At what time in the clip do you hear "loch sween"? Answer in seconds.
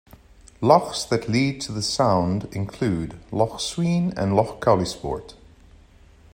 3.31-4.11